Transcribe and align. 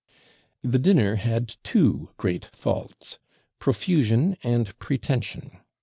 The 0.63 0.79
dinner 0.79 1.17
had 1.17 1.57
two 1.61 2.09
great 2.17 2.45
faults 2.53 3.19
profusion 3.59 4.35
and 4.41 4.75
pretension. 4.79 5.59